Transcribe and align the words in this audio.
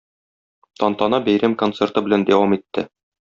Тантана 0.83 1.19
бәйрәм 1.27 1.55
концерты 1.63 2.05
белән 2.09 2.27
дәвам 2.31 2.57
итте. 2.61 2.87